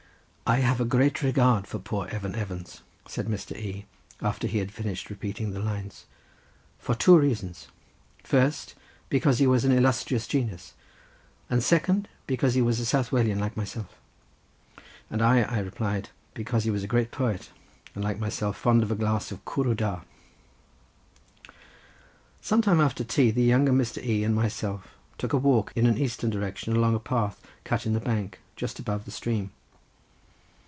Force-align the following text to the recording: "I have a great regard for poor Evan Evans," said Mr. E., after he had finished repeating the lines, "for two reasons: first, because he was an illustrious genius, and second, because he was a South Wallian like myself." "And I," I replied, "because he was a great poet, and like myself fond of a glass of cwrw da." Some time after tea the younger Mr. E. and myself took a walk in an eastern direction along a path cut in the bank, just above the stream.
"I 0.53 0.57
have 0.57 0.81
a 0.81 0.85
great 0.85 1.21
regard 1.23 1.65
for 1.65 1.79
poor 1.79 2.09
Evan 2.09 2.35
Evans," 2.35 2.81
said 3.07 3.27
Mr. 3.27 3.55
E., 3.55 3.85
after 4.21 4.47
he 4.47 4.57
had 4.57 4.69
finished 4.73 5.09
repeating 5.09 5.51
the 5.51 5.61
lines, 5.61 6.07
"for 6.77 6.93
two 6.93 7.17
reasons: 7.17 7.69
first, 8.25 8.75
because 9.07 9.39
he 9.39 9.47
was 9.47 9.63
an 9.63 9.71
illustrious 9.71 10.27
genius, 10.27 10.73
and 11.49 11.63
second, 11.63 12.09
because 12.27 12.53
he 12.53 12.61
was 12.61 12.81
a 12.81 12.85
South 12.85 13.13
Wallian 13.13 13.39
like 13.39 13.55
myself." 13.55 13.97
"And 15.09 15.21
I," 15.21 15.43
I 15.43 15.59
replied, 15.59 16.09
"because 16.33 16.65
he 16.65 16.69
was 16.69 16.83
a 16.83 16.87
great 16.95 17.11
poet, 17.11 17.49
and 17.95 18.03
like 18.03 18.19
myself 18.19 18.57
fond 18.57 18.83
of 18.83 18.91
a 18.91 18.95
glass 18.95 19.31
of 19.31 19.45
cwrw 19.45 19.73
da." 19.73 20.01
Some 22.41 22.61
time 22.61 22.81
after 22.81 23.05
tea 23.05 23.31
the 23.31 23.41
younger 23.41 23.71
Mr. 23.71 24.03
E. 24.05 24.25
and 24.25 24.35
myself 24.35 24.97
took 25.17 25.31
a 25.31 25.37
walk 25.37 25.71
in 25.77 25.85
an 25.85 25.97
eastern 25.97 26.29
direction 26.29 26.75
along 26.75 26.93
a 26.93 26.99
path 26.99 27.41
cut 27.63 27.85
in 27.85 27.93
the 27.93 28.01
bank, 28.01 28.41
just 28.57 28.79
above 28.79 29.05
the 29.05 29.11
stream. 29.11 29.51